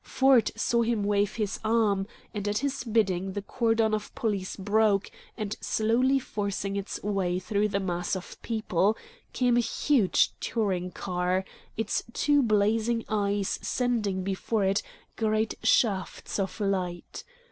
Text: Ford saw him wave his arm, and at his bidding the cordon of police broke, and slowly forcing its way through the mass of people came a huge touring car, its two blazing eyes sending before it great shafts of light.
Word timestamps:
Ford 0.03 0.49
saw 0.55 0.81
him 0.81 1.03
wave 1.03 1.35
his 1.35 1.59
arm, 1.63 2.07
and 2.33 2.47
at 2.47 2.57
his 2.57 2.83
bidding 2.83 3.33
the 3.33 3.41
cordon 3.43 3.93
of 3.93 4.15
police 4.15 4.55
broke, 4.55 5.11
and 5.37 5.55
slowly 5.61 6.17
forcing 6.17 6.75
its 6.75 6.99
way 7.03 7.37
through 7.37 7.67
the 7.67 7.79
mass 7.79 8.15
of 8.15 8.41
people 8.41 8.97
came 9.31 9.57
a 9.57 9.59
huge 9.59 10.31
touring 10.39 10.89
car, 10.89 11.45
its 11.77 12.01
two 12.13 12.41
blazing 12.41 13.05
eyes 13.09 13.59
sending 13.61 14.23
before 14.23 14.63
it 14.63 14.81
great 15.17 15.53
shafts 15.61 16.39
of 16.39 16.59
light. 16.59 17.23